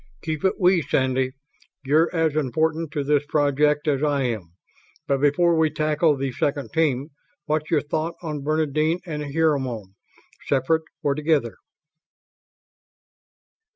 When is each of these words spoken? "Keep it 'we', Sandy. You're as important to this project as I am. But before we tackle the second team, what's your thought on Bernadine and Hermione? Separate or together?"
"Keep 0.23 0.43
it 0.45 0.53
'we', 0.59 0.81
Sandy. 0.81 1.33
You're 1.85 2.09
as 2.11 2.35
important 2.35 2.89
to 2.93 3.03
this 3.03 3.23
project 3.27 3.87
as 3.87 4.01
I 4.01 4.23
am. 4.23 4.53
But 5.07 5.21
before 5.21 5.55
we 5.55 5.69
tackle 5.69 6.17
the 6.17 6.31
second 6.31 6.73
team, 6.73 7.09
what's 7.45 7.69
your 7.69 7.81
thought 7.83 8.15
on 8.23 8.41
Bernadine 8.41 9.01
and 9.05 9.21
Hermione? 9.35 9.93
Separate 10.49 10.81
or 11.03 11.13
together?" 11.13 11.55